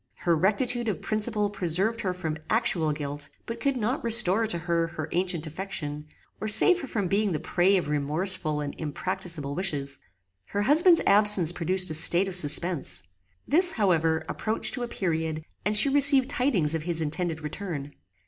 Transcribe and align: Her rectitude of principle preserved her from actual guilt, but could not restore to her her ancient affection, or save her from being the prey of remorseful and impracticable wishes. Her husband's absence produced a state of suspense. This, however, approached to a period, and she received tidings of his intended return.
Her 0.15 0.35
rectitude 0.35 0.89
of 0.89 0.99
principle 0.99 1.51
preserved 1.51 2.01
her 2.01 2.11
from 2.11 2.37
actual 2.49 2.91
guilt, 2.91 3.29
but 3.45 3.59
could 3.59 3.77
not 3.77 4.03
restore 4.03 4.47
to 4.47 4.57
her 4.57 4.87
her 4.87 5.07
ancient 5.11 5.45
affection, 5.45 6.07
or 6.39 6.47
save 6.47 6.81
her 6.81 6.87
from 6.87 7.07
being 7.07 7.33
the 7.33 7.39
prey 7.39 7.77
of 7.77 7.87
remorseful 7.87 8.61
and 8.61 8.73
impracticable 8.79 9.53
wishes. 9.53 9.99
Her 10.45 10.63
husband's 10.63 11.01
absence 11.05 11.51
produced 11.51 11.91
a 11.91 11.93
state 11.93 12.27
of 12.27 12.33
suspense. 12.35 13.03
This, 13.47 13.73
however, 13.73 14.25
approached 14.27 14.73
to 14.73 14.81
a 14.81 14.87
period, 14.87 15.45
and 15.65 15.77
she 15.77 15.87
received 15.87 16.29
tidings 16.31 16.73
of 16.73 16.81
his 16.81 16.99
intended 16.99 17.41
return. 17.43 17.93